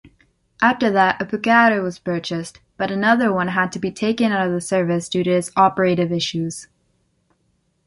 [0.63, 4.63] After that, a Pucará was purchased, but another one had to be taken out of
[4.63, 6.67] service due to operative issues.